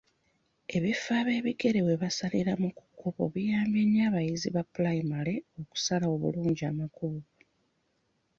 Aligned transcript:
Ebifo 0.75 1.09
ab'ebigere 1.21 1.79
webasaliramu 1.87 2.67
ku 2.77 2.83
kkubo 2.89 3.23
biyamba 3.33 3.79
nnyo 3.85 4.01
abayizi 4.09 4.47
ba 4.55 4.63
pulayimale 4.71 5.33
okusala 5.61 6.05
obulungi 6.13 6.63
amakubo. 6.71 7.19